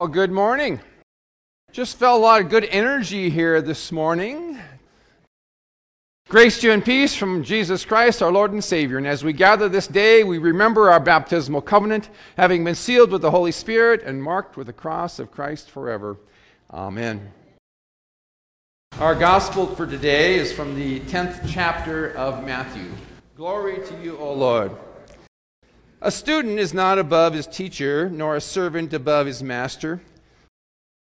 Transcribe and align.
Well, 0.00 0.08
good 0.08 0.30
morning. 0.30 0.78
Just 1.72 1.96
felt 1.96 2.20
a 2.20 2.22
lot 2.22 2.40
of 2.40 2.48
good 2.48 2.64
energy 2.66 3.30
here 3.30 3.60
this 3.60 3.90
morning. 3.90 4.56
Grace 6.28 6.60
to 6.60 6.68
you 6.68 6.72
and 6.72 6.84
peace 6.84 7.16
from 7.16 7.42
Jesus 7.42 7.84
Christ, 7.84 8.22
our 8.22 8.30
Lord 8.30 8.52
and 8.52 8.62
Savior. 8.62 8.98
And 8.98 9.08
as 9.08 9.24
we 9.24 9.32
gather 9.32 9.68
this 9.68 9.88
day, 9.88 10.22
we 10.22 10.38
remember 10.38 10.88
our 10.88 11.00
baptismal 11.00 11.62
covenant, 11.62 12.10
having 12.36 12.62
been 12.62 12.76
sealed 12.76 13.10
with 13.10 13.22
the 13.22 13.32
Holy 13.32 13.50
Spirit 13.50 14.04
and 14.04 14.22
marked 14.22 14.56
with 14.56 14.68
the 14.68 14.72
cross 14.72 15.18
of 15.18 15.32
Christ 15.32 15.68
forever. 15.68 16.16
Amen. 16.72 17.32
Our 19.00 19.16
gospel 19.16 19.66
for 19.74 19.84
today 19.84 20.36
is 20.36 20.52
from 20.52 20.76
the 20.76 21.00
10th 21.00 21.48
chapter 21.48 22.12
of 22.12 22.44
Matthew. 22.44 22.88
Glory 23.36 23.84
to 23.88 24.00
you, 24.00 24.16
O 24.18 24.32
Lord. 24.32 24.70
A 26.00 26.12
student 26.12 26.60
is 26.60 26.72
not 26.72 26.96
above 26.96 27.34
his 27.34 27.48
teacher, 27.48 28.08
nor 28.08 28.36
a 28.36 28.40
servant 28.40 28.94
above 28.94 29.26
his 29.26 29.42
master. 29.42 30.00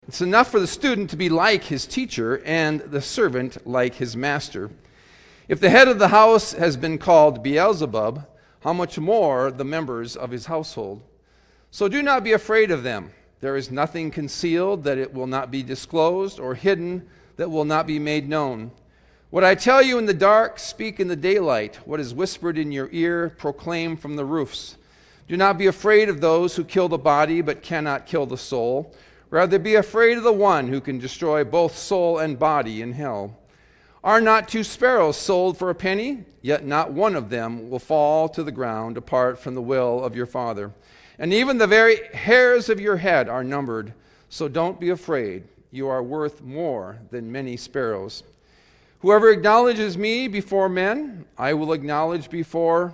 It's 0.10 0.20
enough 0.20 0.52
for 0.52 0.60
the 0.60 0.68
student 0.68 1.10
to 1.12 1.16
be 1.16 1.30
like 1.30 1.64
his 1.64 1.86
teacher, 1.86 2.44
and 2.44 2.82
the 2.82 3.02
servant 3.02 3.66
like 3.66 3.96
his 3.96 4.18
master. 4.18 4.72
If 5.48 5.62
the 5.62 5.70
head 5.70 5.88
of 5.88 6.00
the 6.00 6.10
house 6.10 6.52
has 6.52 6.76
been 6.76 6.98
called 6.98 7.42
Beelzebub, 7.42 8.28
how 8.60 8.74
much 8.74 9.00
more 9.00 9.52
the 9.52 9.64
members 9.64 10.18
of 10.18 10.32
his 10.32 10.48
household? 10.48 11.02
So 11.72 11.88
do 11.88 12.04
not 12.04 12.26
be 12.26 12.34
afraid 12.34 12.70
of 12.70 12.84
them. 12.84 13.14
There 13.40 13.56
is 13.56 13.72
nothing 13.72 14.12
concealed 14.12 14.84
that 14.84 14.98
it 14.98 15.14
will 15.14 15.28
not 15.28 15.50
be 15.50 15.64
disclosed, 15.64 16.42
or 16.42 16.56
hidden 16.56 17.08
that 17.38 17.50
will 17.50 17.66
not 17.66 17.88
be 17.88 18.00
made 18.00 18.28
known. 18.28 18.72
What 19.34 19.44
I 19.44 19.56
tell 19.56 19.82
you 19.82 19.98
in 19.98 20.06
the 20.06 20.14
dark, 20.14 20.60
speak 20.60 21.00
in 21.00 21.08
the 21.08 21.16
daylight. 21.16 21.78
What 21.88 22.00
is 22.00 22.14
whispered 22.14 22.56
in 22.56 22.72
your 22.72 22.88
ear, 22.92 23.32
proclaim 23.36 23.98
from 23.98 24.16
the 24.16 24.26
roofs. 24.26 24.78
Do 25.28 25.38
not 25.38 25.58
be 25.58 25.68
afraid 25.68 26.10
of 26.10 26.22
those 26.22 26.56
who 26.56 26.64
kill 26.64 26.90
the 26.90 26.98
body, 26.98 27.42
but 27.42 27.62
cannot 27.64 28.06
kill 28.06 28.26
the 28.26 28.38
soul. 28.38 28.94
Rather, 29.30 29.58
be 29.58 29.76
afraid 29.76 30.18
of 30.18 30.24
the 30.24 30.34
one 30.34 30.68
who 30.68 30.82
can 30.82 31.00
destroy 31.00 31.44
both 31.44 31.78
soul 31.78 32.20
and 32.20 32.38
body 32.38 32.82
in 32.82 32.94
hell. 32.94 33.38
Are 34.04 34.20
not 34.20 34.50
two 34.50 34.64
sparrows 34.64 35.16
sold 35.16 35.58
for 35.58 35.70
a 35.70 35.76
penny? 35.76 36.26
Yet 36.42 36.66
not 36.66 36.92
one 36.92 37.16
of 37.16 37.30
them 37.30 37.70
will 37.70 37.80
fall 37.80 38.28
to 38.30 38.44
the 38.44 38.52
ground 38.52 38.98
apart 38.98 39.40
from 39.40 39.56
the 39.56 39.62
will 39.62 40.04
of 40.04 40.16
your 40.16 40.26
Father. 40.26 40.72
And 41.18 41.32
even 41.32 41.58
the 41.58 41.68
very 41.68 42.08
hairs 42.14 42.68
of 42.68 42.82
your 42.82 42.98
head 42.98 43.30
are 43.30 43.46
numbered. 43.46 43.94
So 44.28 44.50
don't 44.50 44.80
be 44.80 44.90
afraid. 44.90 45.46
You 45.72 45.88
are 45.88 46.04
worth 46.04 46.42
more 46.42 47.00
than 47.12 47.32
many 47.32 47.56
sparrows. 47.56 48.24
Whoever 49.00 49.32
acknowledges 49.32 49.98
me 49.98 50.28
before 50.28 50.68
men, 50.70 51.26
I 51.38 51.54
will 51.54 51.72
acknowledge 51.72 52.30
before 52.30 52.94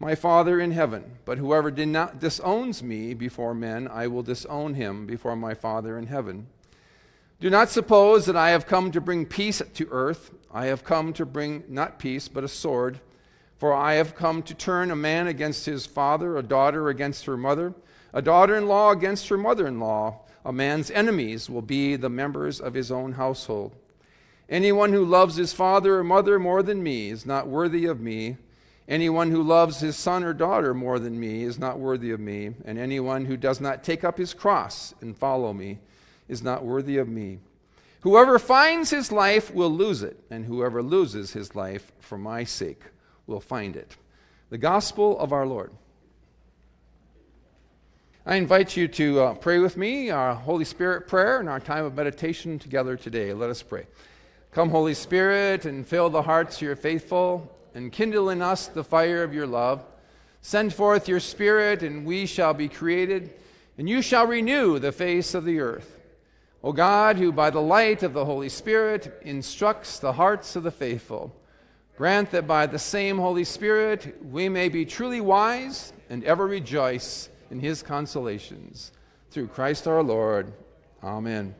my 0.00 0.14
Father 0.14 0.58
in 0.58 0.72
heaven. 0.72 1.18
But 1.26 1.38
whoever 1.38 1.70
disowns 1.70 2.82
me 2.82 3.14
before 3.14 3.54
men, 3.54 3.86
I 3.86 4.06
will 4.06 4.22
disown 4.22 4.74
him 4.74 5.06
before 5.06 5.36
my 5.36 5.54
Father 5.54 5.98
in 5.98 6.06
heaven. 6.06 6.46
Do 7.38 7.50
not 7.50 7.68
suppose 7.68 8.26
that 8.26 8.36
I 8.36 8.50
have 8.50 8.66
come 8.66 8.90
to 8.92 9.00
bring 9.00 9.26
peace 9.26 9.62
to 9.74 9.88
earth. 9.90 10.30
I 10.52 10.66
have 10.66 10.84
come 10.84 11.12
to 11.12 11.26
bring 11.26 11.64
not 11.68 11.98
peace, 11.98 12.28
but 12.28 12.44
a 12.44 12.48
sword. 12.48 12.98
For 13.58 13.74
I 13.74 13.94
have 13.94 14.16
come 14.16 14.42
to 14.44 14.54
turn 14.54 14.90
a 14.90 14.96
man 14.96 15.26
against 15.26 15.66
his 15.66 15.84
father, 15.84 16.36
a 16.36 16.42
daughter 16.42 16.88
against 16.88 17.26
her 17.26 17.36
mother, 17.36 17.74
a 18.14 18.22
daughter 18.22 18.56
in 18.56 18.66
law 18.66 18.90
against 18.90 19.28
her 19.28 19.36
mother 19.36 19.66
in 19.66 19.78
law. 19.78 20.20
A 20.46 20.52
man's 20.52 20.90
enemies 20.90 21.50
will 21.50 21.62
be 21.62 21.96
the 21.96 22.08
members 22.08 22.58
of 22.58 22.72
his 22.72 22.90
own 22.90 23.12
household. 23.12 23.76
Anyone 24.48 24.94
who 24.94 25.04
loves 25.04 25.36
his 25.36 25.52
father 25.52 25.98
or 25.98 26.04
mother 26.04 26.38
more 26.38 26.62
than 26.62 26.82
me 26.82 27.10
is 27.10 27.26
not 27.26 27.46
worthy 27.46 27.84
of 27.84 28.00
me. 28.00 28.38
Anyone 28.88 29.30
who 29.30 29.42
loves 29.42 29.80
his 29.80 29.96
son 29.96 30.24
or 30.24 30.32
daughter 30.32 30.74
more 30.74 30.98
than 30.98 31.18
me 31.18 31.44
is 31.44 31.58
not 31.58 31.78
worthy 31.78 32.10
of 32.10 32.20
me. 32.20 32.52
And 32.64 32.78
anyone 32.78 33.24
who 33.24 33.36
does 33.36 33.60
not 33.60 33.84
take 33.84 34.02
up 34.02 34.18
his 34.18 34.34
cross 34.34 34.94
and 35.00 35.16
follow 35.16 35.52
me 35.52 35.78
is 36.28 36.42
not 36.42 36.64
worthy 36.64 36.98
of 36.98 37.08
me. 37.08 37.38
Whoever 38.00 38.38
finds 38.38 38.90
his 38.90 39.12
life 39.12 39.52
will 39.52 39.70
lose 39.70 40.02
it, 40.02 40.18
and 40.30 40.46
whoever 40.46 40.82
loses 40.82 41.34
his 41.34 41.54
life 41.54 41.92
for 42.00 42.16
my 42.16 42.44
sake 42.44 42.82
will 43.26 43.40
find 43.40 43.76
it. 43.76 43.96
The 44.48 44.58
gospel 44.58 45.18
of 45.18 45.32
our 45.32 45.46
Lord. 45.46 45.70
I 48.24 48.36
invite 48.36 48.76
you 48.76 48.88
to 48.88 49.20
uh, 49.20 49.34
pray 49.34 49.58
with 49.58 49.76
me 49.76 50.10
our 50.10 50.34
Holy 50.34 50.64
Spirit 50.64 51.08
prayer 51.08 51.40
in 51.40 51.48
our 51.48 51.60
time 51.60 51.84
of 51.84 51.94
meditation 51.94 52.58
together 52.58 52.96
today. 52.96 53.32
Let 53.32 53.50
us 53.50 53.62
pray. 53.62 53.86
Come, 54.52 54.70
Holy 54.70 54.94
Spirit, 54.94 55.64
and 55.64 55.86
fill 55.86 56.10
the 56.10 56.22
hearts 56.22 56.56
of 56.56 56.62
your 56.62 56.76
faithful, 56.76 57.50
and 57.74 57.92
kindle 57.92 58.30
in 58.30 58.42
us 58.42 58.68
the 58.68 58.84
fire 58.84 59.22
of 59.22 59.34
your 59.34 59.46
love. 59.46 59.84
Send 60.42 60.72
forth 60.72 61.08
your 61.08 61.20
Spirit, 61.20 61.82
and 61.82 62.04
we 62.04 62.26
shall 62.26 62.54
be 62.54 62.68
created, 62.68 63.34
and 63.76 63.88
you 63.88 64.02
shall 64.02 64.26
renew 64.26 64.78
the 64.78 64.92
face 64.92 65.34
of 65.34 65.44
the 65.44 65.60
earth. 65.60 66.00
O 66.62 66.72
God, 66.72 67.16
who 67.16 67.32
by 67.32 67.50
the 67.50 67.60
light 67.60 68.02
of 68.02 68.12
the 68.12 68.24
Holy 68.24 68.48
Spirit 68.48 69.18
instructs 69.22 69.98
the 69.98 70.12
hearts 70.12 70.56
of 70.56 70.62
the 70.62 70.70
faithful, 70.70 71.34
grant 71.96 72.30
that 72.32 72.46
by 72.46 72.66
the 72.66 72.78
same 72.78 73.18
Holy 73.18 73.44
Spirit 73.44 74.16
we 74.24 74.48
may 74.48 74.68
be 74.68 74.84
truly 74.84 75.20
wise 75.20 75.92
and 76.10 76.24
ever 76.24 76.46
rejoice 76.46 77.28
in 77.50 77.60
his 77.60 77.82
consolations. 77.82 78.92
Through 79.30 79.48
Christ 79.48 79.86
our 79.86 80.02
Lord. 80.02 80.52
Amen. 81.02 81.54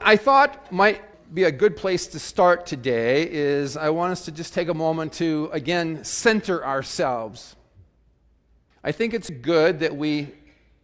I 0.00 0.16
thought 0.16 0.72
might 0.72 1.02
be 1.32 1.44
a 1.44 1.52
good 1.52 1.76
place 1.76 2.08
to 2.08 2.18
start 2.18 2.66
today 2.66 3.30
is 3.30 3.76
I 3.76 3.90
want 3.90 4.10
us 4.12 4.24
to 4.24 4.32
just 4.32 4.52
take 4.52 4.68
a 4.68 4.74
moment 4.74 5.12
to, 5.14 5.48
again, 5.52 6.02
center 6.02 6.64
ourselves. 6.64 7.54
I 8.82 8.90
think 8.90 9.14
it's 9.14 9.30
good 9.30 9.78
that 9.80 9.94
we 9.94 10.34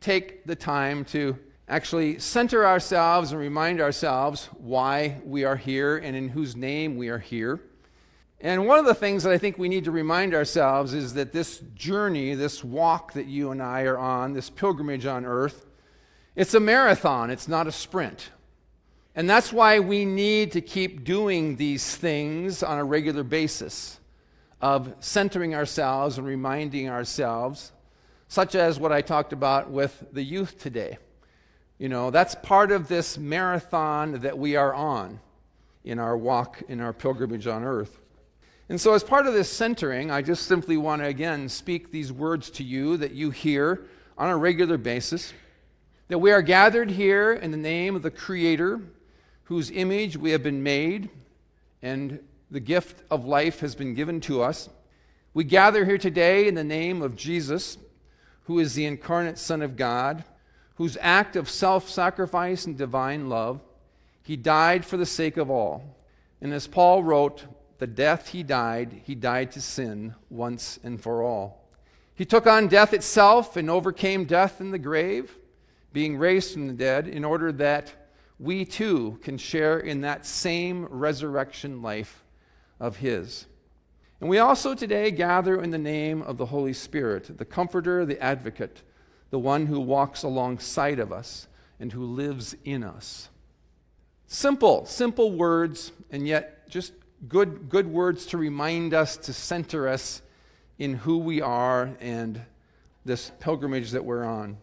take 0.00 0.44
the 0.44 0.54
time 0.54 1.04
to 1.06 1.36
actually 1.68 2.20
center 2.20 2.64
ourselves 2.64 3.32
and 3.32 3.40
remind 3.40 3.80
ourselves 3.80 4.48
why 4.58 5.20
we 5.24 5.44
are 5.44 5.56
here 5.56 5.96
and 5.96 6.14
in 6.14 6.28
whose 6.28 6.54
name 6.54 6.96
we 6.96 7.08
are 7.08 7.18
here. 7.18 7.60
And 8.40 8.66
one 8.66 8.78
of 8.78 8.84
the 8.84 8.94
things 8.94 9.24
that 9.24 9.32
I 9.32 9.38
think 9.38 9.58
we 9.58 9.68
need 9.68 9.84
to 9.84 9.90
remind 9.90 10.32
ourselves 10.32 10.94
is 10.94 11.14
that 11.14 11.32
this 11.32 11.58
journey, 11.74 12.34
this 12.34 12.62
walk 12.62 13.14
that 13.14 13.26
you 13.26 13.50
and 13.50 13.60
I 13.60 13.82
are 13.82 13.98
on, 13.98 14.32
this 14.32 14.50
pilgrimage 14.50 15.06
on 15.06 15.24
earth, 15.24 15.66
it's 16.36 16.54
a 16.54 16.60
marathon, 16.60 17.30
it's 17.30 17.48
not 17.48 17.66
a 17.66 17.72
sprint. 17.72 18.30
And 19.16 19.28
that's 19.28 19.50
why 19.50 19.78
we 19.78 20.04
need 20.04 20.52
to 20.52 20.60
keep 20.60 21.02
doing 21.02 21.56
these 21.56 21.96
things 21.96 22.62
on 22.62 22.78
a 22.78 22.84
regular 22.84 23.24
basis 23.24 23.98
of 24.60 24.94
centering 25.00 25.54
ourselves 25.54 26.18
and 26.18 26.26
reminding 26.26 26.90
ourselves, 26.90 27.72
such 28.28 28.54
as 28.54 28.78
what 28.78 28.92
I 28.92 29.00
talked 29.00 29.32
about 29.32 29.70
with 29.70 30.04
the 30.12 30.22
youth 30.22 30.60
today. 30.60 30.98
You 31.78 31.88
know, 31.88 32.10
that's 32.10 32.34
part 32.34 32.70
of 32.70 32.88
this 32.88 33.16
marathon 33.16 34.20
that 34.20 34.36
we 34.36 34.54
are 34.54 34.74
on 34.74 35.18
in 35.82 35.98
our 35.98 36.16
walk, 36.16 36.62
in 36.68 36.82
our 36.82 36.92
pilgrimage 36.92 37.46
on 37.46 37.64
earth. 37.64 37.98
And 38.68 38.78
so, 38.78 38.92
as 38.92 39.02
part 39.02 39.26
of 39.26 39.32
this 39.32 39.50
centering, 39.50 40.10
I 40.10 40.20
just 40.20 40.46
simply 40.46 40.76
want 40.76 41.00
to 41.00 41.08
again 41.08 41.48
speak 41.48 41.90
these 41.90 42.12
words 42.12 42.50
to 42.50 42.64
you 42.64 42.98
that 42.98 43.12
you 43.12 43.30
hear 43.30 43.86
on 44.18 44.28
a 44.28 44.36
regular 44.36 44.76
basis 44.76 45.32
that 46.08 46.18
we 46.18 46.32
are 46.32 46.42
gathered 46.42 46.90
here 46.90 47.32
in 47.32 47.50
the 47.50 47.56
name 47.56 47.96
of 47.96 48.02
the 48.02 48.10
Creator 48.10 48.80
whose 49.46 49.70
image 49.70 50.16
we 50.16 50.32
have 50.32 50.42
been 50.42 50.62
made, 50.62 51.08
and 51.82 52.20
the 52.50 52.60
gift 52.60 53.02
of 53.10 53.24
life 53.24 53.60
has 53.60 53.74
been 53.74 53.94
given 53.94 54.20
to 54.20 54.42
us. 54.42 54.68
We 55.34 55.44
gather 55.44 55.84
here 55.84 55.98
today 55.98 56.48
in 56.48 56.54
the 56.54 56.64
name 56.64 57.02
of 57.02 57.16
Jesus, 57.16 57.78
who 58.44 58.58
is 58.58 58.74
the 58.74 58.86
incarnate 58.86 59.38
Son 59.38 59.62
of 59.62 59.76
God, 59.76 60.24
whose 60.76 60.98
act 61.00 61.36
of 61.36 61.48
self 61.48 61.88
sacrifice 61.88 62.66
and 62.66 62.76
divine 62.76 63.28
love, 63.28 63.60
he 64.22 64.36
died 64.36 64.84
for 64.84 64.96
the 64.96 65.06
sake 65.06 65.36
of 65.36 65.50
all. 65.50 65.96
And 66.40 66.52
as 66.52 66.66
Paul 66.66 67.04
wrote, 67.04 67.44
the 67.78 67.86
death 67.86 68.28
he 68.28 68.42
died, 68.42 69.02
he 69.04 69.14
died 69.14 69.52
to 69.52 69.60
sin 69.60 70.14
once 70.28 70.80
and 70.82 71.00
for 71.00 71.22
all. 71.22 71.68
He 72.14 72.24
took 72.24 72.46
on 72.46 72.68
death 72.68 72.92
itself 72.92 73.56
and 73.56 73.70
overcame 73.70 74.24
death 74.24 74.60
in 74.60 74.70
the 74.70 74.78
grave, 74.78 75.36
being 75.92 76.16
raised 76.16 76.52
from 76.52 76.66
the 76.66 76.72
dead, 76.72 77.06
in 77.06 77.24
order 77.24 77.52
that 77.52 78.05
we 78.38 78.64
too 78.64 79.18
can 79.22 79.38
share 79.38 79.78
in 79.78 80.02
that 80.02 80.26
same 80.26 80.86
resurrection 80.86 81.82
life 81.82 82.24
of 82.78 82.96
His. 82.96 83.46
And 84.20 84.30
we 84.30 84.38
also 84.38 84.74
today 84.74 85.10
gather 85.10 85.60
in 85.60 85.70
the 85.70 85.78
name 85.78 86.22
of 86.22 86.38
the 86.38 86.46
Holy 86.46 86.72
Spirit, 86.72 87.36
the 87.38 87.44
Comforter, 87.44 88.06
the 88.06 88.20
Advocate, 88.22 88.82
the 89.30 89.38
one 89.38 89.66
who 89.66 89.80
walks 89.80 90.22
alongside 90.22 90.98
of 90.98 91.12
us 91.12 91.48
and 91.78 91.92
who 91.92 92.04
lives 92.04 92.56
in 92.64 92.82
us. 92.82 93.28
Simple, 94.26 94.86
simple 94.86 95.32
words, 95.32 95.92
and 96.10 96.26
yet 96.26 96.68
just 96.68 96.92
good, 97.28 97.68
good 97.68 97.86
words 97.86 98.26
to 98.26 98.38
remind 98.38 98.94
us, 98.94 99.16
to 99.18 99.32
center 99.32 99.88
us 99.88 100.22
in 100.78 100.94
who 100.94 101.18
we 101.18 101.40
are 101.40 101.90
and 102.00 102.40
this 103.04 103.30
pilgrimage 103.38 103.92
that 103.92 104.04
we're 104.04 104.24
on. 104.24 104.56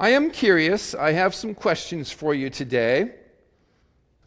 I 0.00 0.08
am 0.12 0.30
curious. 0.30 0.94
I 0.94 1.12
have 1.12 1.34
some 1.34 1.54
questions 1.54 2.10
for 2.10 2.32
you 2.32 2.48
today. 2.48 3.16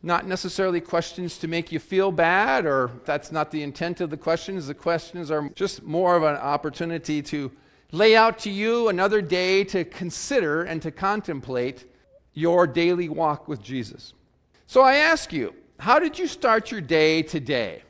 Not 0.03 0.27
necessarily 0.27 0.79
questions 0.79 1.39
to 1.39 1.47
make 1.47 1.71
you 1.71 1.79
feel 1.79 2.11
bad, 2.11 2.67
or 2.67 2.91
that's 3.05 3.31
not 3.31 3.49
the 3.49 3.63
intent 3.63 3.99
of 3.99 4.11
the 4.11 4.17
questions. 4.17 4.67
The 4.67 4.75
questions 4.75 5.31
are 5.31 5.49
just 5.55 5.81
more 5.81 6.15
of 6.15 6.21
an 6.21 6.35
opportunity 6.35 7.23
to 7.23 7.51
lay 7.91 8.15
out 8.15 8.37
to 8.39 8.51
you 8.51 8.89
another 8.89 9.19
day 9.19 9.63
to 9.63 9.83
consider 9.83 10.61
and 10.61 10.79
to 10.83 10.91
contemplate 10.91 11.85
your 12.35 12.67
daily 12.67 13.09
walk 13.09 13.47
with 13.47 13.63
Jesus. 13.63 14.13
So 14.67 14.81
I 14.81 14.97
ask 14.97 15.33
you, 15.33 15.55
how 15.79 15.97
did 15.97 16.19
you 16.19 16.27
start 16.27 16.69
your 16.69 16.81
day 16.81 17.23
today? 17.23 17.81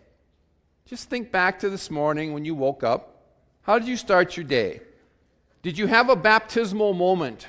Just 0.85 1.09
think 1.09 1.33
back 1.33 1.59
to 1.59 1.69
this 1.69 1.91
morning 1.91 2.31
when 2.31 2.45
you 2.45 2.55
woke 2.55 2.81
up. 2.81 3.25
How 3.63 3.77
did 3.77 3.89
you 3.89 3.97
start 3.97 4.37
your 4.37 4.45
day? 4.45 4.79
Did 5.63 5.77
you 5.77 5.87
have 5.87 6.09
a 6.09 6.15
baptismal 6.15 6.93
moment 6.93 7.47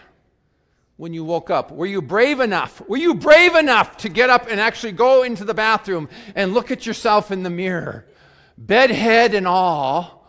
when 0.96 1.12
you 1.12 1.24
woke 1.24 1.50
up? 1.50 1.70
Were 1.70 1.86
you 1.86 2.00
brave 2.00 2.40
enough? 2.40 2.80
Were 2.88 2.96
you 2.96 3.14
brave 3.14 3.54
enough 3.54 3.96
to 3.98 4.08
get 4.08 4.30
up 4.30 4.46
and 4.48 4.60
actually 4.60 4.92
go 4.92 5.22
into 5.22 5.44
the 5.44 5.54
bathroom 5.54 6.08
and 6.34 6.54
look 6.54 6.70
at 6.70 6.86
yourself 6.86 7.30
in 7.30 7.42
the 7.42 7.50
mirror, 7.50 8.06
bedhead 8.56 9.34
and 9.34 9.46
all, 9.46 10.28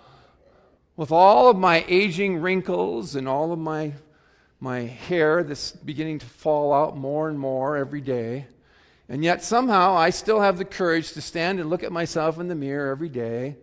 with 0.95 1.11
all 1.11 1.49
of 1.49 1.57
my 1.57 1.85
aging 1.87 2.37
wrinkles 2.37 3.15
and 3.15 3.27
all 3.27 3.51
of 3.51 3.59
my, 3.59 3.93
my 4.59 4.81
hair 4.81 5.43
that's 5.43 5.71
beginning 5.71 6.19
to 6.19 6.25
fall 6.25 6.73
out 6.73 6.97
more 6.97 7.29
and 7.29 7.37
more 7.37 7.77
every 7.77 8.01
day? 8.01 8.47
And 9.07 9.23
yet 9.23 9.43
somehow 9.43 9.95
I 9.95 10.09
still 10.09 10.41
have 10.41 10.57
the 10.57 10.65
courage 10.65 11.11
to 11.11 11.21
stand 11.21 11.59
and 11.59 11.69
look 11.69 11.83
at 11.83 11.91
myself 11.91 12.39
in 12.39 12.47
the 12.47 12.55
mirror 12.55 12.89
every 12.89 13.09
day 13.09 13.57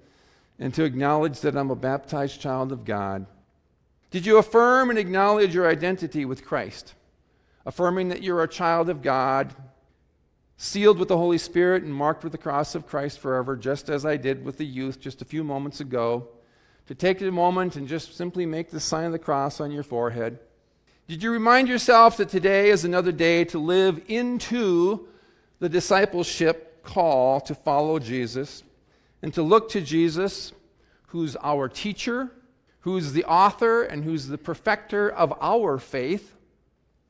and 0.61 0.73
to 0.75 0.85
acknowledge 0.85 1.41
that 1.41 1.57
I'm 1.57 1.71
a 1.71 1.77
baptized 1.77 2.41
child 2.41 2.71
of 2.71 2.85
God. 2.85 3.27
Did 4.13 4.27
you 4.27 4.37
affirm 4.37 4.91
and 4.91 4.99
acknowledge 4.99 5.55
your 5.55 5.67
identity 5.67 6.27
with 6.27 6.45
Christ? 6.45 6.95
Affirming 7.65 8.11
that 8.11 8.23
you're 8.23 8.43
a 8.43 8.49
child 8.49 8.91
of 8.91 9.01
God, 9.01 9.55
sealed 10.59 10.99
with 10.99 11.09
the 11.09 11.17
Holy 11.17 11.39
Spirit 11.39 11.83
and 11.83 11.95
marked 11.95 12.23
with 12.23 12.33
the 12.33 12.39
cross 12.39 12.75
of 12.75 12.87
Christ 12.87 13.19
forever, 13.19 13.57
just 13.57 13.89
as 13.89 14.05
I 14.05 14.19
did 14.19 14.45
with 14.45 14.59
the 14.59 14.67
youth 14.67 15.01
just 15.01 15.23
a 15.23 15.25
few 15.25 15.43
moments 15.43 15.81
ago. 15.81 16.29
To 16.89 16.95
take 16.95 17.23
a 17.23 17.31
moment 17.31 17.77
and 17.77 17.89
just 17.89 18.15
simply 18.15 18.45
make 18.45 18.71
the 18.71 18.81
sign 18.81 19.07
of 19.07 19.13
the 19.13 19.19
cross 19.19 19.61
on 19.61 19.73
your 19.73 19.83
forehead. 19.83 20.39
Did 21.09 21.23
you 21.23 21.33
remind 21.33 21.69
yourself 21.69 22.19
that 22.19 22.29
today 22.29 22.69
is 22.69 22.85
another 22.85 23.13
day 23.13 23.45
to 23.47 23.59
live 23.59 24.03
into 24.09 25.09
the 25.59 25.71
discipleship 25.71 26.83
call 26.83 27.41
to 27.41 27.55
follow 27.55 27.99
Jesus 27.99 28.63
and 29.23 29.33
to 29.33 29.43
look 29.43 29.71
to 29.71 29.81
Jesus, 29.81 30.53
who's 31.07 31.35
our 31.43 31.67
teacher, 31.67 32.31
who's 32.83 33.13
the 33.13 33.25
author, 33.25 33.83
and 33.83 34.05
who's 34.05 34.29
the 34.29 34.39
perfecter 34.39 35.09
of 35.09 35.33
our 35.41 35.79
faith? 35.79 36.37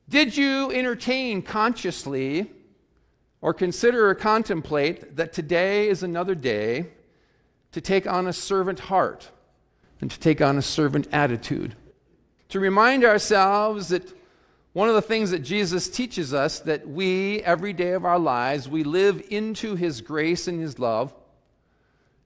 Did 0.09 0.37
you 0.37 0.71
entertain 0.71 1.43
consciously 1.43 2.51
or 3.41 3.55
consider 3.55 4.09
or 4.09 4.15
contemplate 4.15 5.17
that 5.17 5.33
today 5.33 5.89
is 5.89 6.03
another 6.03 6.35
day 6.35 6.87
to 7.73 7.81
take 7.81 8.07
on 8.07 8.27
a 8.27 8.33
servant 8.33 8.81
heart 8.81 9.31
and 10.01 10.11
to 10.11 10.19
take 10.21 10.41
on 10.41 10.59
a 10.59 10.63
servant 10.63 11.09
attitude? 11.13 11.75
To 12.51 12.61
remind 12.61 13.05
ourselves 13.05 13.89
that 13.89 14.13
one 14.75 14.89
of 14.89 14.95
the 14.95 15.03
things 15.03 15.31
that 15.31 15.41
Jesus 15.41 15.89
teaches 15.89 16.35
us 16.35 16.61
that 16.61 16.87
we, 16.87 17.43
every 17.43 17.73
day 17.73 17.93
of 17.93 18.05
our 18.05 18.19
lives, 18.19 18.69
we 18.69 18.85
live 18.85 19.23
into 19.31 19.75
his 19.75 20.01
grace 20.03 20.49
and 20.49 20.61
his 20.61 20.79
love. 20.79 21.15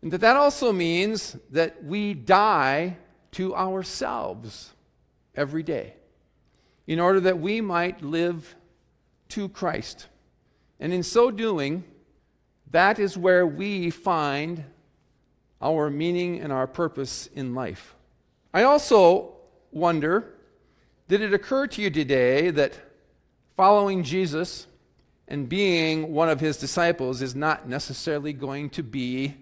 And 0.02 0.12
that 0.12 0.20
that 0.20 0.36
also 0.36 0.72
means 0.72 1.36
that 1.50 1.84
we 1.84 2.14
die 2.14 2.96
to 3.32 3.54
ourselves 3.54 4.72
every 5.34 5.62
day 5.62 5.94
in 6.86 7.00
order 7.00 7.20
that 7.20 7.38
we 7.38 7.60
might 7.60 8.02
live 8.02 8.54
to 9.28 9.48
Christ. 9.48 10.06
And 10.78 10.92
in 10.92 11.02
so 11.02 11.30
doing, 11.30 11.84
that 12.70 12.98
is 12.98 13.16
where 13.18 13.46
we 13.46 13.90
find 13.90 14.64
our 15.60 15.90
meaning 15.90 16.40
and 16.40 16.52
our 16.52 16.66
purpose 16.66 17.28
in 17.34 17.54
life. 17.54 17.94
I 18.52 18.62
also 18.62 19.32
wonder 19.72 20.32
did 21.08 21.20
it 21.20 21.32
occur 21.32 21.68
to 21.68 21.82
you 21.82 21.88
today 21.88 22.50
that 22.50 22.76
following 23.56 24.02
Jesus 24.02 24.66
and 25.28 25.48
being 25.48 26.12
one 26.12 26.28
of 26.28 26.40
his 26.40 26.56
disciples 26.56 27.22
is 27.22 27.36
not 27.36 27.68
necessarily 27.68 28.32
going 28.32 28.70
to 28.70 28.82
be 28.82 29.36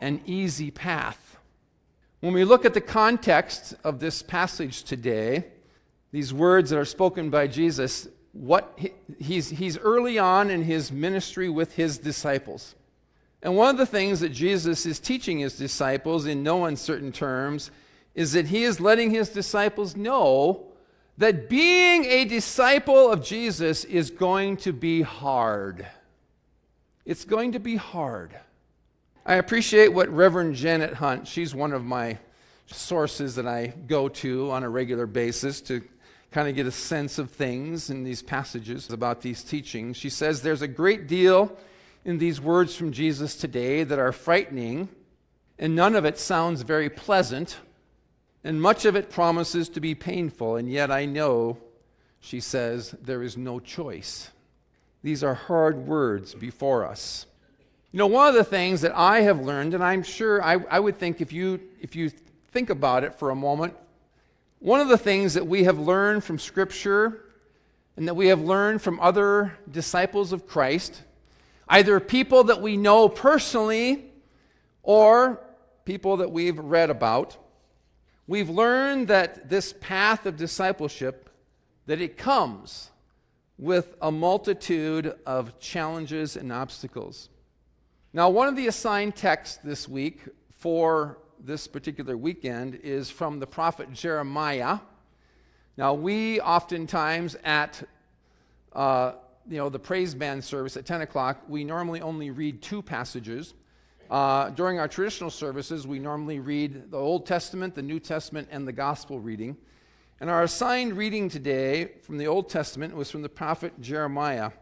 an 0.00 0.22
easy 0.24 0.70
path? 0.70 1.23
When 2.24 2.32
we 2.32 2.44
look 2.44 2.64
at 2.64 2.72
the 2.72 2.80
context 2.80 3.74
of 3.84 4.00
this 4.00 4.22
passage 4.22 4.84
today, 4.84 5.44
these 6.10 6.32
words 6.32 6.70
that 6.70 6.78
are 6.78 6.86
spoken 6.86 7.28
by 7.28 7.48
Jesus, 7.48 8.08
what 8.32 8.72
he, 8.76 8.92
he's, 9.20 9.50
he's 9.50 9.76
early 9.76 10.18
on 10.18 10.48
in 10.48 10.62
his 10.62 10.90
ministry 10.90 11.50
with 11.50 11.74
his 11.74 11.98
disciples. 11.98 12.76
And 13.42 13.58
one 13.58 13.68
of 13.68 13.76
the 13.76 13.84
things 13.84 14.20
that 14.20 14.30
Jesus 14.30 14.86
is 14.86 14.98
teaching 15.00 15.40
his 15.40 15.58
disciples 15.58 16.24
in 16.24 16.42
no 16.42 16.64
uncertain 16.64 17.12
terms 17.12 17.70
is 18.14 18.32
that 18.32 18.46
he 18.46 18.64
is 18.64 18.80
letting 18.80 19.10
his 19.10 19.28
disciples 19.28 19.94
know 19.94 20.68
that 21.18 21.50
being 21.50 22.06
a 22.06 22.24
disciple 22.24 23.12
of 23.12 23.22
Jesus 23.22 23.84
is 23.84 24.08
going 24.08 24.56
to 24.56 24.72
be 24.72 25.02
hard. 25.02 25.86
It's 27.04 27.26
going 27.26 27.52
to 27.52 27.60
be 27.60 27.76
hard. 27.76 28.34
I 29.26 29.36
appreciate 29.36 29.88
what 29.88 30.10
Reverend 30.10 30.54
Janet 30.54 30.92
Hunt, 30.92 31.26
she's 31.26 31.54
one 31.54 31.72
of 31.72 31.82
my 31.82 32.18
sources 32.66 33.36
that 33.36 33.46
I 33.46 33.68
go 33.86 34.10
to 34.10 34.50
on 34.50 34.64
a 34.64 34.68
regular 34.68 35.06
basis 35.06 35.62
to 35.62 35.82
kind 36.30 36.46
of 36.46 36.54
get 36.54 36.66
a 36.66 36.70
sense 36.70 37.18
of 37.18 37.30
things 37.30 37.88
in 37.88 38.04
these 38.04 38.20
passages 38.20 38.90
about 38.90 39.22
these 39.22 39.42
teachings. 39.42 39.96
She 39.96 40.10
says 40.10 40.42
there's 40.42 40.60
a 40.60 40.68
great 40.68 41.06
deal 41.06 41.56
in 42.04 42.18
these 42.18 42.38
words 42.38 42.76
from 42.76 42.92
Jesus 42.92 43.34
today 43.34 43.82
that 43.82 43.98
are 43.98 44.12
frightening, 44.12 44.90
and 45.58 45.74
none 45.74 45.94
of 45.94 46.04
it 46.04 46.18
sounds 46.18 46.60
very 46.60 46.90
pleasant 46.90 47.56
and 48.44 48.60
much 48.60 48.84
of 48.84 48.94
it 48.94 49.08
promises 49.08 49.70
to 49.70 49.80
be 49.80 49.94
painful, 49.94 50.56
and 50.56 50.70
yet 50.70 50.90
I 50.90 51.06
know, 51.06 51.56
she 52.20 52.40
says, 52.40 52.94
there 53.00 53.22
is 53.22 53.38
no 53.38 53.58
choice. 53.58 54.30
These 55.02 55.24
are 55.24 55.32
hard 55.32 55.86
words 55.86 56.34
before 56.34 56.84
us. 56.84 57.24
You 57.94 57.98
know, 57.98 58.08
one 58.08 58.26
of 58.26 58.34
the 58.34 58.42
things 58.42 58.80
that 58.80 58.90
I 58.92 59.20
have 59.20 59.40
learned, 59.40 59.72
and 59.72 59.84
I'm 59.84 60.02
sure 60.02 60.42
I, 60.42 60.54
I 60.68 60.80
would 60.80 60.98
think 60.98 61.20
if 61.20 61.32
you, 61.32 61.60
if 61.80 61.94
you 61.94 62.10
think 62.50 62.68
about 62.68 63.04
it 63.04 63.14
for 63.14 63.30
a 63.30 63.36
moment, 63.36 63.76
one 64.58 64.80
of 64.80 64.88
the 64.88 64.98
things 64.98 65.34
that 65.34 65.46
we 65.46 65.62
have 65.62 65.78
learned 65.78 66.24
from 66.24 66.40
Scripture 66.40 67.22
and 67.96 68.08
that 68.08 68.14
we 68.14 68.26
have 68.26 68.40
learned 68.40 68.82
from 68.82 68.98
other 68.98 69.56
disciples 69.70 70.32
of 70.32 70.48
Christ, 70.48 71.04
either 71.68 72.00
people 72.00 72.42
that 72.42 72.60
we 72.60 72.76
know 72.76 73.08
personally 73.08 74.06
or 74.82 75.40
people 75.84 76.16
that 76.16 76.32
we've 76.32 76.58
read 76.58 76.90
about, 76.90 77.36
we've 78.26 78.50
learned 78.50 79.06
that 79.06 79.48
this 79.48 79.72
path 79.80 80.26
of 80.26 80.36
discipleship 80.36 81.30
that 81.86 82.00
it 82.00 82.18
comes 82.18 82.90
with 83.56 83.94
a 84.02 84.10
multitude 84.10 85.14
of 85.24 85.60
challenges 85.60 86.34
and 86.34 86.52
obstacles. 86.52 87.28
Now, 88.16 88.30
one 88.30 88.46
of 88.46 88.54
the 88.54 88.68
assigned 88.68 89.16
texts 89.16 89.58
this 89.64 89.88
week 89.88 90.20
for 90.58 91.18
this 91.40 91.66
particular 91.66 92.16
weekend 92.16 92.76
is 92.76 93.10
from 93.10 93.40
the 93.40 93.46
prophet 93.48 93.92
Jeremiah. 93.92 94.78
Now, 95.76 95.94
we 95.94 96.40
oftentimes 96.40 97.36
at 97.42 97.82
uh, 98.72 99.14
you 99.50 99.56
know 99.56 99.68
the 99.68 99.80
praise 99.80 100.14
band 100.14 100.44
service 100.44 100.76
at 100.76 100.86
10 100.86 101.00
o'clock, 101.00 101.42
we 101.48 101.64
normally 101.64 102.02
only 102.02 102.30
read 102.30 102.62
two 102.62 102.82
passages. 102.82 103.54
Uh, 104.08 104.50
during 104.50 104.78
our 104.78 104.86
traditional 104.86 105.28
services, 105.28 105.84
we 105.84 105.98
normally 105.98 106.38
read 106.38 106.92
the 106.92 106.96
Old 106.96 107.26
Testament, 107.26 107.74
the 107.74 107.82
New 107.82 107.98
Testament, 107.98 108.46
and 108.52 108.64
the 108.64 108.72
Gospel 108.72 109.18
reading. 109.18 109.56
And 110.20 110.30
our 110.30 110.44
assigned 110.44 110.96
reading 110.96 111.28
today 111.28 111.90
from 112.02 112.18
the 112.18 112.28
Old 112.28 112.48
Testament 112.48 112.94
was 112.94 113.10
from 113.10 113.22
the 113.22 113.28
prophet 113.28 113.72
Jeremiah. 113.80 114.52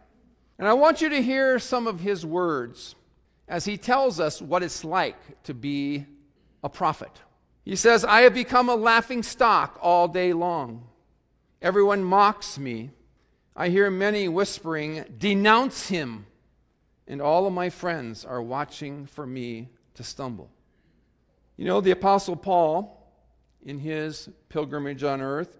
And 0.58 0.66
I 0.66 0.72
want 0.72 1.02
you 1.02 1.10
to 1.10 1.20
hear 1.20 1.58
some 1.58 1.86
of 1.86 2.00
his 2.00 2.24
words 2.24 2.94
as 3.48 3.64
he 3.64 3.76
tells 3.76 4.20
us 4.20 4.40
what 4.40 4.62
it's 4.62 4.84
like 4.84 5.42
to 5.44 5.54
be 5.54 6.06
a 6.62 6.68
prophet. 6.68 7.10
He 7.64 7.76
says, 7.76 8.04
I 8.04 8.22
have 8.22 8.34
become 8.34 8.68
a 8.68 8.74
laughing 8.74 9.22
stock 9.22 9.78
all 9.80 10.08
day 10.08 10.32
long. 10.32 10.86
Everyone 11.60 12.02
mocks 12.02 12.58
me. 12.58 12.90
I 13.54 13.68
hear 13.68 13.90
many 13.90 14.28
whispering, 14.28 15.04
Denounce 15.18 15.88
him 15.88 16.26
and 17.06 17.20
all 17.20 17.46
of 17.46 17.52
my 17.52 17.70
friends 17.70 18.24
are 18.24 18.40
watching 18.40 19.06
for 19.06 19.26
me 19.26 19.68
to 19.94 20.02
stumble. 20.02 20.50
You 21.56 21.66
know, 21.66 21.80
the 21.80 21.90
Apostle 21.90 22.36
Paul, 22.36 23.06
in 23.64 23.78
his 23.78 24.28
pilgrimage 24.48 25.02
on 25.02 25.20
earth, 25.20 25.58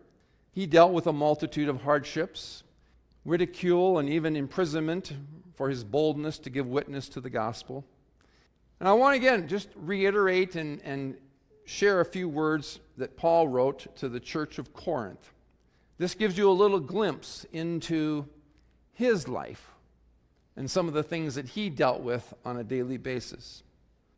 he 0.53 0.67
dealt 0.67 0.93
with 0.93 1.07
a 1.07 1.13
multitude 1.13 1.69
of 1.69 1.83
hardships, 1.83 2.63
ridicule, 3.25 3.99
and 3.99 4.09
even 4.09 4.37
imprisonment 4.37 5.13
for 5.55 5.69
his 5.69 5.85
boldness 5.85 6.39
to 6.41 6.51
give 6.51 6.67
witness 6.67 7.09
to 7.11 7.21
the 7.21 7.31
gospel. 7.31 7.85
And 8.81 8.89
I 8.89 8.93
want 8.95 9.15
to 9.15 9.17
again 9.19 9.47
just 9.49 9.69
reiterate 9.77 10.57
and, 10.57 10.81
and 10.83 11.17
share 11.65 12.01
a 12.01 12.05
few 12.05 12.29
words 12.29 12.81
that 12.97 13.17
Paul 13.17 13.49
wrote 13.49 13.95
to 13.97 14.09
the 14.09 14.21
church 14.21 14.59
of 14.59 14.73
Corinth. 14.73 15.33
This 15.99 16.15
gives 16.15 16.37
you 16.37 16.51
a 16.51 16.53
little 16.53 16.81
glimpse 16.81 17.47
into 17.53 18.27
his 18.93 19.29
life 19.29 19.71
and 20.57 20.71
some 20.71 20.89
of 20.89 20.95
the 20.95 21.03
things 21.03 21.37
that 21.37 21.47
he 21.47 21.71
dealt 21.71 22.01
with 22.01 22.35
on 22.45 22.57
a 22.57 22.65
daily 22.65 22.97
basis. 22.97 23.63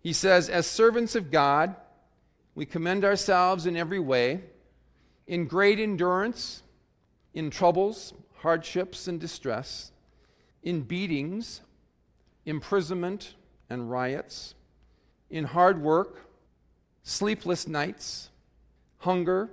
He 0.01 0.13
says, 0.13 0.49
As 0.49 0.67
servants 0.67 1.15
of 1.15 1.31
God, 1.31 1.77
we 2.55 2.67
commend 2.67 3.05
ourselves 3.05 3.67
in 3.67 3.77
every 3.77 4.01
way 4.01 4.41
in 5.27 5.47
great 5.47 5.79
endurance, 5.79 6.63
in 7.33 7.51
troubles, 7.51 8.13
hardships, 8.45 9.09
and 9.09 9.19
distress, 9.19 9.91
in 10.63 10.83
beatings, 10.83 11.63
imprisonment, 12.45 13.37
and 13.71 13.91
riots, 13.91 14.55
in 15.31 15.45
hard 15.45 15.81
work, 15.81 16.27
sleepless 17.03 17.67
nights, 17.67 18.29
hunger, 18.99 19.49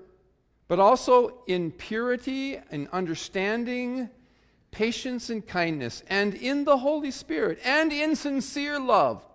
but 0.67 0.77
also 0.77 1.41
in 1.47 1.71
purity 1.71 2.59
and 2.69 2.89
understanding, 2.91 4.09
patience 4.71 5.29
and 5.29 5.47
kindness, 5.47 6.03
and 6.07 6.33
in 6.33 6.65
the 6.65 6.79
Holy 6.79 7.11
Spirit, 7.11 7.59
and 7.63 7.93
in 7.93 8.13
sincere 8.13 8.77
love, 8.77 9.25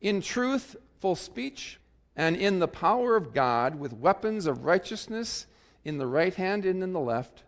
in 0.00 0.20
truthful 0.20 1.14
speech, 1.14 1.78
and 2.16 2.34
in 2.34 2.58
the 2.58 2.66
power 2.66 3.14
of 3.14 3.32
God, 3.32 3.76
with 3.76 3.92
weapons 3.92 4.46
of 4.46 4.64
righteousness 4.64 5.46
in 5.84 5.98
the 5.98 6.08
right 6.08 6.34
hand 6.34 6.64
and 6.64 6.82
in 6.82 6.92
the 6.92 6.98
left, 6.98 7.44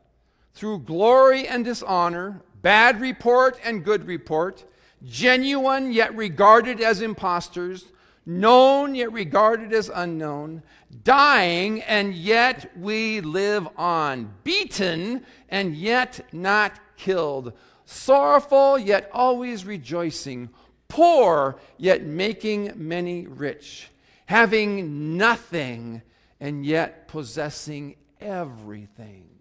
through 0.59 0.81
glory 0.81 1.47
and 1.47 1.65
dishonor, 1.65 2.43
bad 2.62 3.00
report 3.00 3.57
and 3.65 3.85
good 3.85 4.05
report, 4.05 4.65
genuine 5.05 5.93
yet 5.93 6.12
regarded 6.17 6.81
as 6.81 7.00
impostors, 7.00 7.93
known 8.27 8.93
yet 8.93 9.12
regarded 9.12 9.73
as 9.73 9.88
unknown, 9.95 10.61
dying 11.05 11.81
and 11.83 12.12
yet 12.12 12.77
we 12.77 13.21
live 13.21 13.69
on, 13.77 14.35
beaten 14.43 15.25
and 15.49 15.77
yet 15.77 16.27
not 16.33 16.81
killed, 16.97 17.53
sorrowful 17.85 18.77
yet 18.77 19.09
always 19.12 19.65
rejoicing, 19.65 20.50
poor 20.88 21.57
yet 21.77 22.03
making 22.03 22.73
many 22.75 23.29
rich, 23.29 23.91
having 24.27 25.17
nothing 25.17 26.03
and 26.41 26.67
yet 26.67 27.07
possessing 27.07 27.95
everything. 28.21 29.38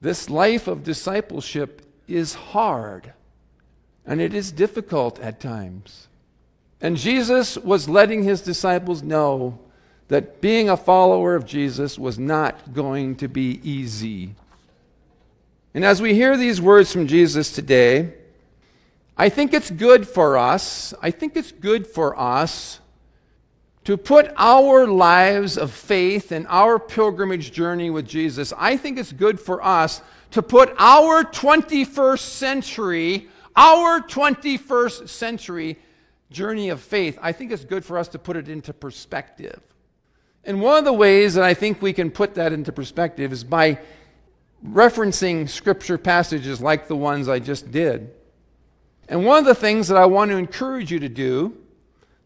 This 0.00 0.30
life 0.30 0.66
of 0.66 0.82
discipleship 0.82 1.82
is 2.08 2.34
hard 2.34 3.12
and 4.06 4.20
it 4.20 4.34
is 4.34 4.50
difficult 4.50 5.20
at 5.20 5.40
times. 5.40 6.08
And 6.80 6.96
Jesus 6.96 7.58
was 7.58 7.88
letting 7.88 8.22
his 8.22 8.40
disciples 8.40 9.02
know 9.02 9.58
that 10.08 10.40
being 10.40 10.68
a 10.68 10.76
follower 10.76 11.34
of 11.34 11.44
Jesus 11.44 11.98
was 11.98 12.18
not 12.18 12.72
going 12.72 13.16
to 13.16 13.28
be 13.28 13.60
easy. 13.62 14.34
And 15.74 15.84
as 15.84 16.02
we 16.02 16.14
hear 16.14 16.36
these 16.36 16.60
words 16.60 16.92
from 16.92 17.06
Jesus 17.06 17.52
today, 17.52 18.14
I 19.16 19.28
think 19.28 19.52
it's 19.52 19.70
good 19.70 20.08
for 20.08 20.38
us, 20.38 20.94
I 21.02 21.10
think 21.10 21.36
it's 21.36 21.52
good 21.52 21.86
for 21.86 22.18
us 22.18 22.79
to 23.84 23.96
put 23.96 24.32
our 24.36 24.86
lives 24.86 25.56
of 25.56 25.72
faith 25.72 26.32
and 26.32 26.46
our 26.48 26.78
pilgrimage 26.78 27.52
journey 27.52 27.90
with 27.90 28.06
Jesus. 28.06 28.52
I 28.56 28.76
think 28.76 28.98
it's 28.98 29.12
good 29.12 29.40
for 29.40 29.64
us 29.64 30.02
to 30.32 30.42
put 30.42 30.74
our 30.78 31.24
21st 31.24 32.20
century, 32.20 33.28
our 33.56 34.00
21st 34.00 35.08
century 35.08 35.78
journey 36.30 36.68
of 36.68 36.80
faith, 36.80 37.18
I 37.20 37.32
think 37.32 37.50
it's 37.50 37.64
good 37.64 37.84
for 37.84 37.98
us 37.98 38.08
to 38.08 38.18
put 38.18 38.36
it 38.36 38.48
into 38.48 38.72
perspective. 38.72 39.60
And 40.44 40.62
one 40.62 40.78
of 40.78 40.84
the 40.84 40.92
ways 40.92 41.34
that 41.34 41.44
I 41.44 41.54
think 41.54 41.82
we 41.82 41.92
can 41.92 42.10
put 42.10 42.34
that 42.36 42.52
into 42.52 42.72
perspective 42.72 43.32
is 43.32 43.44
by 43.44 43.78
referencing 44.66 45.48
scripture 45.48 45.98
passages 45.98 46.60
like 46.60 46.86
the 46.86 46.96
ones 46.96 47.28
I 47.28 47.40
just 47.40 47.70
did. 47.70 48.12
And 49.08 49.26
one 49.26 49.38
of 49.38 49.44
the 49.44 49.54
things 49.54 49.88
that 49.88 49.96
I 49.96 50.06
want 50.06 50.30
to 50.30 50.36
encourage 50.36 50.92
you 50.92 51.00
to 51.00 51.08
do 51.08 51.56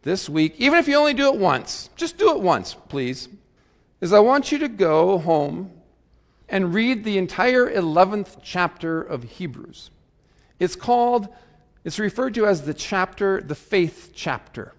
this 0.05 0.29
week, 0.29 0.55
even 0.59 0.79
if 0.79 0.87
you 0.87 0.95
only 0.95 1.15
do 1.15 1.33
it 1.33 1.39
once, 1.39 1.89
just 1.95 2.17
do 2.17 2.29
it 2.29 2.39
once, 2.39 2.75
please, 2.87 3.27
is 3.99 4.13
I 4.13 4.19
want 4.19 4.51
you 4.51 4.59
to 4.59 4.69
go 4.69 5.17
home 5.17 5.71
and 6.47 6.73
read 6.73 7.03
the 7.03 7.17
entire 7.17 7.69
11th 7.69 8.37
chapter 8.43 9.01
of 9.01 9.23
Hebrews. 9.23 9.89
It's 10.59 10.75
called 10.75 11.27
it's 11.83 11.99
referred 11.99 12.33
to 12.35 12.47
as 12.47 12.63
the 12.63 12.73
chapter, 12.73 13.41
the 13.41 13.55
faith 13.55 14.11
chapter. 14.15 14.73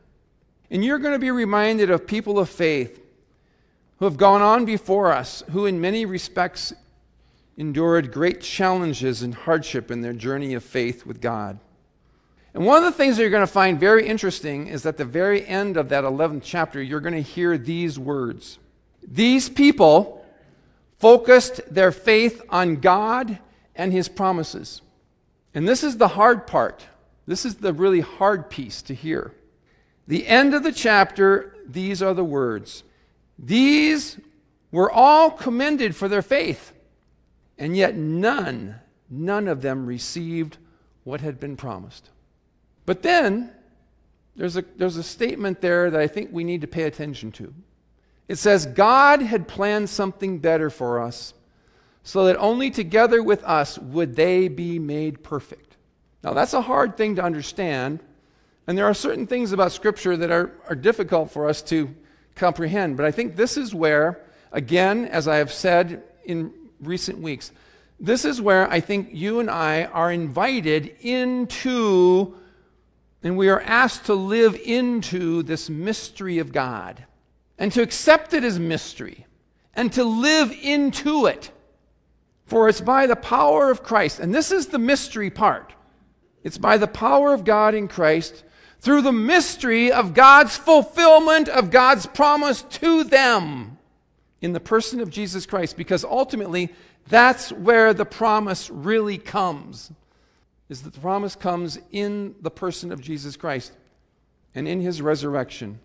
And 0.71 0.85
you're 0.85 0.99
going 0.99 1.13
to 1.13 1.21
be 1.21 1.31
reminded 1.31 1.91
of 1.91 2.07
people 2.07 2.39
of 2.39 2.49
faith 2.49 3.01
who 3.99 4.05
have 4.05 4.17
gone 4.17 4.43
on 4.43 4.65
before 4.65 5.13
us, 5.13 5.43
who 5.51 5.67
in 5.67 5.81
many 5.81 6.05
respects 6.05 6.73
endured 7.57 8.13
great 8.13 8.41
challenges 8.41 9.23
and 9.23 9.35
hardship 9.35 9.91
in 9.91 10.03
their 10.03 10.13
journey 10.13 10.55
of 10.55 10.65
faith 10.65 11.07
with 11.07 11.21
God. 11.21 11.59
And 12.57 12.65
one 12.65 12.83
of 12.83 12.85
the 12.85 12.97
things 12.97 13.17
that 13.17 13.23
you're 13.23 13.31
going 13.31 13.43
to 13.43 13.47
find 13.47 13.79
very 13.79 14.09
interesting 14.09 14.69
is 14.69 14.87
at 14.87 14.97
the 14.97 15.05
very 15.05 15.47
end 15.47 15.77
of 15.77 15.91
that 15.91 16.05
11th 16.05 16.41
chapter, 16.43 16.83
you're 16.83 17.01
going 17.01 17.13
to 17.13 17.21
hear 17.21 17.59
these 17.59 17.99
words. 17.99 18.59
These 19.07 19.51
people 19.51 20.25
focused 20.99 21.61
their 21.71 21.93
faith 21.93 22.41
on 22.49 22.77
God 22.77 23.41
and 23.75 23.93
His 23.93 24.09
promises. 24.09 24.81
And 25.53 25.69
this 25.69 25.85
is 25.85 25.99
the 25.99 26.09
hard 26.09 26.47
part. 26.47 26.87
This 27.27 27.45
is 27.45 27.57
the 27.57 27.75
really 27.75 28.01
hard 28.01 28.49
piece 28.49 28.81
to 28.83 28.95
hear. 28.95 29.35
The 30.09 30.27
end 30.27 30.55
of 30.55 30.63
the 30.63 30.73
chapter, 30.73 31.55
these 31.69 32.01
are 32.01 32.15
the 32.15 32.25
words. 32.25 32.85
These 33.39 34.19
were 34.73 34.91
all 34.91 35.31
commended 35.31 35.95
for 35.95 36.09
their 36.09 36.23
faith, 36.23 36.73
and 37.59 37.77
yet 37.77 37.97
none, 37.97 38.77
none 39.11 39.47
of 39.47 39.61
them 39.61 39.85
received 39.85 40.57
what 41.05 41.21
had 41.21 41.39
been 41.39 41.59
promised. 41.59 42.09
But 42.87 43.03
then, 43.03 43.51
there's 44.37 44.57
a, 44.57 44.65
there's 44.77 44.97
a 44.97 45.03
statement 45.03 45.61
there 45.61 45.91
that 45.91 46.01
I 46.01 46.07
think 46.07 46.31
we 46.33 46.45
need 46.45 46.61
to 46.63 46.67
pay 46.67 46.85
attention 46.85 47.33
to. 47.33 47.53
It 48.29 48.37
says, 48.37 48.67
God 48.67 49.23
had 49.23 49.47
planned 49.49 49.91
something 49.91 50.39
better 50.39 50.71
for 50.71 51.01
us, 51.01 51.35
so 52.03 52.25
that 52.25 52.37
only 52.37 52.71
together 52.71 53.23
with 53.23 53.43
us 53.45 53.79
would 53.79 54.17
they 54.17 54.49
be 54.49 54.79
made 54.79 55.23
perfect. 55.23 55.77
Now, 56.23 56.33
that's 56.33 56.55
a 56.55 56.61
hard 56.61 56.97
thing 56.97 57.17
to 57.17 57.23
understand, 57.23 58.01
and 58.67 58.77
there 58.77 58.87
are 58.87 58.95
certain 58.95 59.27
things 59.27 59.53
about 59.53 59.73
Scripture 59.73 60.17
that 60.17 60.31
are, 60.31 60.53
are 60.69 60.75
difficult 60.75 61.31
for 61.31 61.49
us 61.49 61.63
to 61.63 61.95
comprehend. 62.35 62.97
But 62.97 63.07
I 63.07 63.11
think 63.11 63.37
this 63.37 63.57
is 63.57 63.75
where, 63.75 64.23
again, 64.53 65.07
as 65.07 65.29
I 65.29 65.37
have 65.37 65.53
said 65.53 66.03
in 66.25 66.53
recent 66.81 67.19
weeks, 67.19 67.53
this 67.99 68.25
is 68.25 68.41
where 68.41 68.71
I 68.71 68.81
think 68.81 69.11
you 69.13 69.41
and 69.41 69.49
I 69.49 69.85
are 69.85 70.13
invited 70.13 70.97
into, 71.01 72.35
and 73.27 73.37
we 73.37 73.49
are 73.49 73.61
asked 73.63 74.07
to 74.07 74.15
live 74.15 74.55
into 74.55 75.43
this 75.43 75.69
mystery 75.69 76.39
of 76.39 76.53
God, 76.53 77.05
and 77.59 77.73
to 77.73 77.83
accept 77.83 78.33
it 78.33 78.45
as 78.45 78.61
mystery, 78.61 79.27
and 79.75 79.93
to 79.95 80.05
live 80.05 80.53
into 80.63 81.27
it. 81.27 81.51
For 82.45 82.69
it's 82.69 82.81
by 82.81 83.09
the 83.09 83.17
power 83.17 83.71
of 83.73 83.83
Christ, 83.83 84.21
and 84.21 84.33
this 84.33 84.53
is 84.53 84.69
the 84.69 84.79
mystery 84.79 85.31
part. 85.31 85.75
It's 86.45 86.57
by 86.57 86.79
the 86.79 86.87
power 86.87 87.35
of 87.35 87.45
God 87.45 87.75
in 87.75 87.89
Christ 87.89 88.45
through 88.79 89.03
the 89.03 89.11
mystery 89.11 89.91
of 89.91 90.15
God's 90.15 90.57
fulfillment 90.57 91.49
of 91.49 91.73
God's 91.73 92.07
promise 92.07 92.63
to 92.63 93.03
them 93.03 93.79
in 94.41 94.53
the 94.53 94.61
person 94.61 95.01
of 95.01 95.11
Jesus 95.11 95.47
Christ 95.47 95.77
because 95.77 96.05
ultimately 96.05 96.73
that's 97.09 97.51
where 97.51 97.93
the 97.93 98.05
promise 98.05 98.71
really 98.71 99.19
comes 99.19 99.91
is 100.69 100.83
that 100.83 100.95
the 100.95 101.01
promise 101.01 101.37
comes 101.37 101.79
in 101.93 102.35
the 102.41 102.51
person 102.51 102.93
of 102.93 103.01
Jesus 103.01 103.37
Christ 103.37 103.73
and 104.55 104.67
in 104.67 104.81
his 104.81 105.01
resurrection 105.03 105.79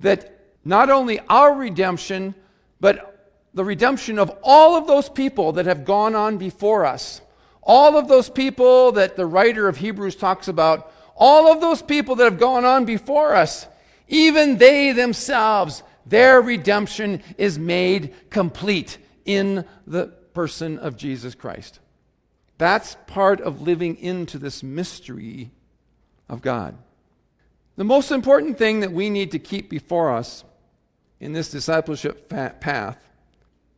that 0.00 0.40
not 0.64 0.90
only 0.90 1.20
our 1.28 1.54
redemption 1.54 2.34
but 2.80 3.12
the 3.54 3.64
redemption 3.64 4.18
of 4.18 4.30
all 4.42 4.76
of 4.76 4.86
those 4.86 5.08
people 5.08 5.52
that 5.52 5.66
have 5.66 5.84
gone 5.84 6.14
on 6.14 6.36
before 6.38 6.84
us 6.84 7.20
all 7.66 7.98
of 7.98 8.06
those 8.06 8.30
people 8.30 8.92
that 8.92 9.16
the 9.16 9.26
writer 9.26 9.68
of 9.68 9.76
Hebrews 9.76 10.14
talks 10.14 10.46
about, 10.46 10.92
all 11.16 11.50
of 11.50 11.60
those 11.60 11.82
people 11.82 12.14
that 12.16 12.24
have 12.24 12.38
gone 12.38 12.64
on 12.64 12.84
before 12.84 13.34
us, 13.34 13.66
even 14.06 14.56
they 14.56 14.92
themselves, 14.92 15.82
their 16.06 16.40
redemption 16.40 17.22
is 17.36 17.58
made 17.58 18.14
complete 18.30 18.98
in 19.24 19.64
the 19.86 20.06
person 20.32 20.78
of 20.78 20.96
Jesus 20.96 21.34
Christ. 21.34 21.80
That's 22.58 22.96
part 23.06 23.40
of 23.40 23.60
living 23.60 23.96
into 23.96 24.38
this 24.38 24.62
mystery 24.62 25.50
of 26.28 26.40
God. 26.40 26.76
The 27.76 27.84
most 27.84 28.10
important 28.10 28.56
thing 28.56 28.80
that 28.80 28.92
we 28.92 29.10
need 29.10 29.32
to 29.32 29.38
keep 29.38 29.68
before 29.68 30.10
us 30.10 30.44
in 31.20 31.32
this 31.32 31.50
discipleship 31.50 32.28
path 32.28 32.98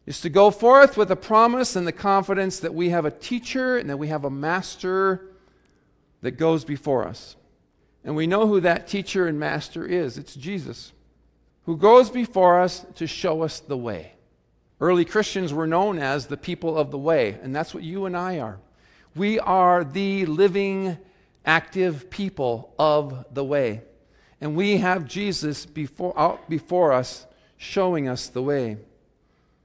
is 0.07 0.21
to 0.21 0.31
go 0.31 0.51
forth 0.51 0.97
with 0.97 1.09
the 1.09 1.17
promise 1.17 1.77
and 1.77 1.87
the 1.87 1.93
confidence 1.93 2.61
that 2.61 2.75
we 2.75 2.91
have 2.91 3.05
a 3.05 3.11
teacher 3.11 3.77
and 3.77 3.91
that 3.91 3.99
we 3.99 4.09
have 4.09 4.25
a 4.25 4.31
master 4.31 5.33
that 6.23 6.33
goes 6.33 6.65
before 6.65 7.07
us. 7.07 7.37
And 8.05 8.15
we 8.17 8.27
know 8.27 8.47
who 8.47 8.61
that 8.61 8.87
teacher 8.87 9.27
and 9.27 9.39
master 9.39 9.85
is 9.85 10.17
it's 10.17 10.35
Jesus, 10.35 10.93
who 11.65 11.77
goes 11.77 12.09
before 12.11 12.61
us 12.61 12.87
to 12.95 13.07
show 13.07 13.43
us 13.43 13.61
the 13.61 13.77
way. 13.77 14.13
Early 14.81 15.05
Christians 15.05 15.53
were 15.53 15.67
known 15.67 15.99
as 15.99 16.27
the 16.27 16.37
people 16.37 16.79
of 16.79 16.93
the 16.93 16.99
way, 16.99 17.37
and 17.43 17.55
that's 17.55 17.75
what 17.75 17.83
you 17.83 18.07
and 18.07 18.17
I 18.17 18.39
are. 18.39 18.61
We 19.19 19.41
are 19.41 19.83
the 19.83 20.27
living, 20.27 20.97
active 21.45 22.09
people 22.09 22.73
of 22.79 23.27
the 23.33 23.43
way. 23.43 23.83
And 24.41 24.55
we 24.55 24.77
have 24.77 25.07
Jesus 25.07 25.67
before, 25.67 26.17
out 26.17 26.49
before 26.49 26.93
us 26.93 27.27
showing 27.57 28.09
us 28.09 28.29
the 28.29 28.43
way. 28.43 28.77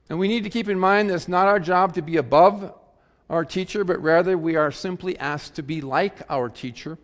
And 0.08 0.18
we 0.18 0.26
need 0.26 0.42
to 0.42 0.50
keep 0.50 0.68
in 0.68 0.78
mind 0.78 1.08
that 1.08 1.14
it's 1.14 1.28
not 1.28 1.46
our 1.46 1.60
job 1.60 1.94
to 1.94 2.02
be 2.02 2.16
above 2.16 2.74
our 3.30 3.44
teacher, 3.44 3.84
but 3.84 4.02
rather 4.02 4.36
we 4.36 4.56
are 4.56 4.72
simply 4.72 5.16
asked 5.18 5.54
to 5.54 5.62
be 5.62 5.80
like 5.80 6.28
our 6.28 6.48
teacher. 6.48 6.98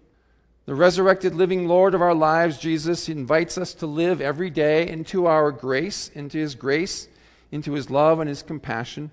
The 0.66 0.74
resurrected 0.74 1.36
living 1.36 1.68
Lord 1.68 1.94
of 1.94 2.02
our 2.02 2.14
lives, 2.14 2.58
Jesus, 2.58 3.08
invites 3.08 3.58
us 3.58 3.74
to 3.74 3.86
live 3.86 4.20
every 4.20 4.50
day 4.50 4.88
into 4.88 5.26
our 5.26 5.52
grace, 5.52 6.10
into 6.16 6.38
his 6.38 6.56
grace, 6.56 7.06
into 7.52 7.74
his 7.74 7.90
love 7.90 8.18
and 8.18 8.28
his 8.28 8.42
compassion. 8.42 9.12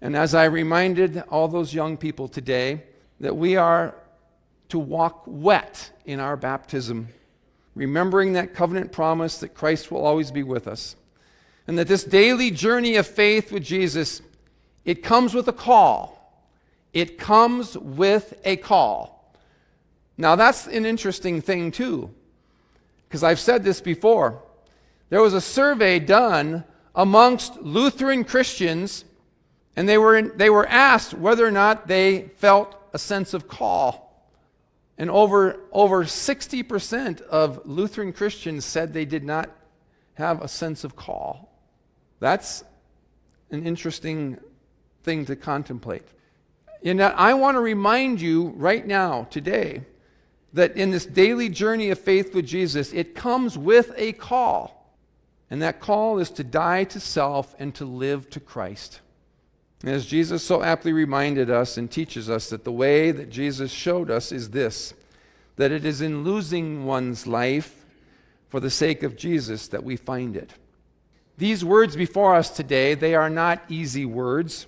And 0.00 0.16
as 0.16 0.34
I 0.34 0.44
reminded 0.44 1.22
all 1.28 1.48
those 1.48 1.72
young 1.72 1.96
people 1.96 2.28
today, 2.28 2.82
that 3.20 3.36
we 3.36 3.56
are 3.56 3.94
to 4.68 4.78
walk 4.78 5.22
wet 5.26 5.90
in 6.04 6.20
our 6.20 6.36
baptism, 6.36 7.08
remembering 7.74 8.34
that 8.34 8.54
covenant 8.54 8.92
promise 8.92 9.38
that 9.38 9.54
Christ 9.54 9.90
will 9.90 10.04
always 10.04 10.30
be 10.30 10.42
with 10.42 10.66
us. 10.66 10.96
And 11.66 11.78
that 11.78 11.88
this 11.88 12.04
daily 12.04 12.50
journey 12.50 12.96
of 12.96 13.06
faith 13.06 13.50
with 13.50 13.64
Jesus, 13.64 14.22
it 14.84 15.02
comes 15.02 15.34
with 15.34 15.48
a 15.48 15.52
call. 15.52 16.16
It 16.92 17.18
comes 17.18 17.76
with 17.76 18.34
a 18.44 18.56
call. 18.56 19.34
Now, 20.16 20.36
that's 20.36 20.66
an 20.66 20.86
interesting 20.86 21.42
thing, 21.42 21.70
too, 21.70 22.10
because 23.08 23.22
I've 23.22 23.40
said 23.40 23.64
this 23.64 23.80
before. 23.80 24.40
There 25.10 25.20
was 25.20 25.34
a 25.34 25.40
survey 25.40 25.98
done 25.98 26.64
amongst 26.94 27.60
Lutheran 27.60 28.24
Christians, 28.24 29.04
and 29.76 29.86
they 29.86 29.98
were, 29.98 30.22
they 30.22 30.48
were 30.48 30.66
asked 30.66 31.12
whether 31.12 31.46
or 31.46 31.50
not 31.50 31.86
they 31.86 32.30
felt 32.36 32.74
a 32.94 32.98
sense 32.98 33.34
of 33.34 33.46
call. 33.46 34.02
And 34.96 35.10
over, 35.10 35.60
over 35.70 36.04
60% 36.04 37.20
of 37.20 37.66
Lutheran 37.66 38.14
Christians 38.14 38.64
said 38.64 38.94
they 38.94 39.04
did 39.04 39.22
not 39.22 39.50
have 40.14 40.40
a 40.40 40.48
sense 40.48 40.82
of 40.82 40.96
call. 40.96 41.52
That's 42.20 42.64
an 43.50 43.66
interesting 43.66 44.38
thing 45.02 45.26
to 45.26 45.36
contemplate. 45.36 46.08
That, 46.82 47.18
I 47.18 47.34
want 47.34 47.56
to 47.56 47.60
remind 47.60 48.20
you 48.20 48.54
right 48.56 48.86
now, 48.86 49.24
today, 49.24 49.82
that 50.54 50.76
in 50.76 50.90
this 50.90 51.04
daily 51.04 51.50
journey 51.50 51.90
of 51.90 51.98
faith 51.98 52.34
with 52.34 52.46
Jesus, 52.46 52.94
it 52.94 53.14
comes 53.14 53.58
with 53.58 53.92
a 53.96 54.12
call. 54.12 54.94
And 55.50 55.60
that 55.60 55.80
call 55.80 56.18
is 56.18 56.30
to 56.30 56.44
die 56.44 56.84
to 56.84 56.98
self 56.98 57.54
and 57.58 57.74
to 57.74 57.84
live 57.84 58.30
to 58.30 58.40
Christ. 58.40 59.00
As 59.84 60.06
Jesus 60.06 60.42
so 60.42 60.62
aptly 60.62 60.92
reminded 60.92 61.50
us 61.50 61.76
and 61.76 61.90
teaches 61.90 62.30
us 62.30 62.48
that 62.50 62.64
the 62.64 62.72
way 62.72 63.10
that 63.10 63.30
Jesus 63.30 63.70
showed 63.70 64.10
us 64.10 64.32
is 64.32 64.50
this 64.50 64.94
that 65.56 65.72
it 65.72 65.86
is 65.86 66.02
in 66.02 66.22
losing 66.22 66.84
one's 66.84 67.26
life 67.26 67.86
for 68.48 68.60
the 68.60 68.70
sake 68.70 69.02
of 69.02 69.16
Jesus 69.16 69.68
that 69.68 69.82
we 69.82 69.96
find 69.96 70.36
it. 70.36 70.52
These 71.38 71.64
words 71.64 71.96
before 71.96 72.34
us 72.34 72.50
today, 72.50 72.94
they 72.94 73.14
are 73.14 73.30
not 73.30 73.62
easy 73.70 74.04
words. 74.04 74.66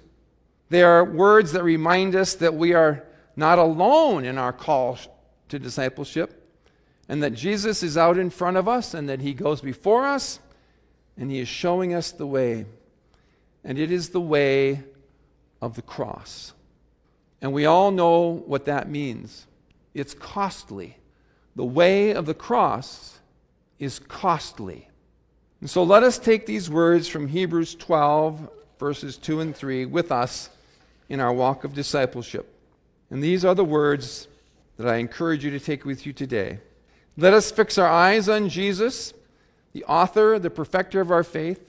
They 0.70 0.82
are 0.82 1.04
words 1.04 1.52
that 1.52 1.62
remind 1.62 2.14
us 2.14 2.34
that 2.36 2.54
we 2.54 2.72
are 2.72 3.04
not 3.36 3.58
alone 3.58 4.24
in 4.24 4.38
our 4.38 4.52
call 4.52 4.98
to 5.50 5.58
discipleship 5.58 6.38
and 7.08 7.22
that 7.22 7.34
Jesus 7.34 7.82
is 7.82 7.96
out 7.96 8.18
in 8.18 8.30
front 8.30 8.56
of 8.56 8.68
us 8.68 8.94
and 8.94 9.08
that 9.08 9.20
he 9.20 9.32
goes 9.32 9.60
before 9.60 10.06
us 10.06 10.40
and 11.16 11.30
he 11.30 11.38
is 11.38 11.48
showing 11.48 11.94
us 11.94 12.12
the 12.12 12.26
way. 12.26 12.66
And 13.64 13.78
it 13.78 13.90
is 13.90 14.10
the 14.10 14.20
way 14.20 14.84
of 15.60 15.74
the 15.74 15.82
cross. 15.82 16.52
And 17.40 17.52
we 17.52 17.66
all 17.66 17.90
know 17.90 18.42
what 18.46 18.64
that 18.66 18.90
means. 18.90 19.46
It's 19.94 20.14
costly. 20.14 20.96
The 21.56 21.64
way 21.64 22.12
of 22.12 22.26
the 22.26 22.34
cross 22.34 23.18
is 23.78 23.98
costly. 23.98 24.88
And 25.60 25.68
so 25.68 25.82
let 25.82 26.02
us 26.02 26.18
take 26.18 26.46
these 26.46 26.70
words 26.70 27.08
from 27.08 27.28
Hebrews 27.28 27.74
12, 27.74 28.48
verses 28.78 29.16
2 29.16 29.40
and 29.40 29.56
3, 29.56 29.86
with 29.86 30.12
us 30.12 30.50
in 31.08 31.20
our 31.20 31.32
walk 31.32 31.64
of 31.64 31.74
discipleship. 31.74 32.54
And 33.10 33.22
these 33.22 33.44
are 33.44 33.54
the 33.54 33.64
words 33.64 34.28
that 34.76 34.86
I 34.86 34.96
encourage 34.96 35.44
you 35.44 35.50
to 35.50 35.60
take 35.60 35.84
with 35.84 36.06
you 36.06 36.12
today. 36.12 36.60
Let 37.16 37.34
us 37.34 37.50
fix 37.50 37.78
our 37.78 37.88
eyes 37.88 38.28
on 38.28 38.48
Jesus, 38.48 39.12
the 39.72 39.84
author, 39.84 40.38
the 40.38 40.50
perfecter 40.50 41.00
of 41.00 41.10
our 41.10 41.24
faith, 41.24 41.60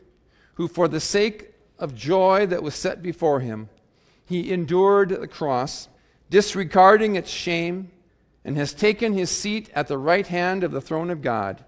who, 0.56 0.68
for 0.68 0.88
the 0.88 1.00
sake 1.00 1.54
of 1.80 1.96
joy 1.96 2.46
that 2.48 2.62
was 2.62 2.76
set 2.76 3.02
before 3.02 3.40
him, 3.40 3.70
he 4.30 4.54
endured 4.54 5.10
the 5.10 5.28
cross, 5.28 5.90
disregarding 6.30 7.16
its 7.16 7.32
shame, 7.32 7.92
and 8.46 8.56
has 8.56 8.76
taken 8.76 9.14
his 9.14 9.32
seat 9.32 9.72
at 9.74 9.88
the 9.88 9.98
right 9.98 10.28
hand 10.28 10.64
of 10.64 10.72
the 10.72 10.80
throne 10.80 11.10
of 11.10 11.24
God. 11.24 11.66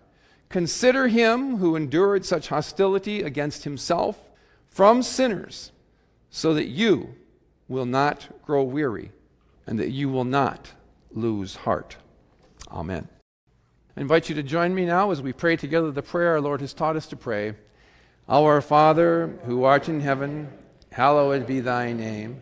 Consider 0.48 1.08
him 1.08 1.58
who 1.58 1.76
endured 1.76 2.24
such 2.24 2.50
hostility 2.50 3.24
against 3.24 3.64
himself 3.64 4.30
from 4.70 5.02
sinners, 5.02 5.72
so 6.30 6.54
that 6.54 6.68
you 6.68 7.16
will 7.68 7.88
not 7.88 8.28
grow 8.46 8.62
weary 8.62 9.12
and 9.66 9.80
that 9.80 9.90
you 9.90 10.08
will 10.08 10.24
not 10.24 10.72
lose 11.12 11.56
heart. 11.56 11.98
Amen. 12.70 13.08
I 13.98 14.02
invite 14.02 14.30
you 14.30 14.36
to 14.36 14.44
join 14.44 14.76
me 14.76 14.86
now 14.86 15.10
as 15.10 15.20
we 15.20 15.34
pray 15.34 15.56
together 15.56 15.90
the 15.90 16.04
prayer 16.04 16.34
our 16.34 16.42
Lord 16.42 16.62
has 16.62 16.74
taught 16.74 16.96
us 16.96 17.08
to 17.08 17.16
pray. 17.16 17.56
Our 18.30 18.62
Father, 18.62 19.40
who 19.46 19.64
art 19.64 19.90
in 19.90 20.00
heaven, 20.00 20.48
hallowed 20.92 21.48
be 21.48 21.60
thy 21.60 21.92
name. 21.92 22.42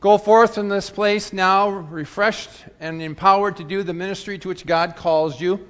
Go 0.00 0.16
forth 0.16 0.54
from 0.54 0.68
this 0.68 0.90
place 0.90 1.32
now, 1.32 1.68
refreshed 1.70 2.50
and 2.78 3.02
empowered 3.02 3.56
to 3.56 3.64
do 3.64 3.82
the 3.82 3.92
ministry 3.92 4.38
to 4.38 4.48
which 4.48 4.64
God 4.64 4.94
calls 4.94 5.40
you. 5.40 5.68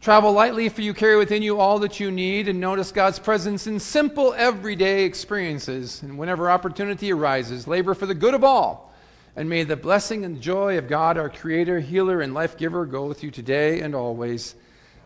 Travel 0.00 0.32
lightly, 0.32 0.68
for 0.68 0.82
you 0.82 0.94
carry 0.94 1.16
within 1.16 1.42
you 1.42 1.58
all 1.58 1.80
that 1.80 1.98
you 1.98 2.12
need, 2.12 2.46
and 2.46 2.60
notice 2.60 2.92
God's 2.92 3.18
presence 3.18 3.66
in 3.66 3.80
simple, 3.80 4.32
everyday 4.34 5.04
experiences. 5.04 6.00
And 6.02 6.16
whenever 6.16 6.48
opportunity 6.48 7.12
arises, 7.12 7.66
labor 7.66 7.92
for 7.92 8.06
the 8.06 8.14
good 8.14 8.34
of 8.34 8.44
all. 8.44 8.94
And 9.34 9.48
may 9.48 9.64
the 9.64 9.76
blessing 9.76 10.24
and 10.24 10.40
joy 10.40 10.78
of 10.78 10.88
God, 10.88 11.18
our 11.18 11.28
Creator, 11.28 11.80
Healer, 11.80 12.20
and 12.20 12.32
Life 12.32 12.56
Giver, 12.56 12.86
go 12.86 13.06
with 13.06 13.24
you 13.24 13.32
today 13.32 13.80
and 13.80 13.96
always. 13.96 14.54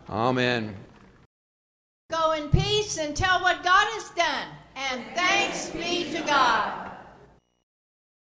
Amen. 0.09 0.77
Go 2.11 2.33
in 2.33 2.51
peace 2.51 2.99
and 2.99 3.17
tell 3.17 3.41
what 3.41 3.65
God 3.65 3.87
has 3.95 4.11
done, 4.11 4.49
and 4.77 5.03
thanks 5.17 5.71
be 5.71 6.13
to 6.13 6.21
God. 6.27 6.94